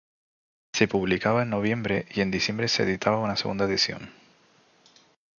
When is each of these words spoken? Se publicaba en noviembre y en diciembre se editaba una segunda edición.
Se 0.73 0.87
publicaba 0.87 1.43
en 1.43 1.51
noviembre 1.51 2.07
y 2.15 2.21
en 2.21 2.31
diciembre 2.31 2.67
se 2.69 2.81
editaba 2.81 3.19
una 3.21 3.35
segunda 3.35 3.65
edición. 3.65 4.09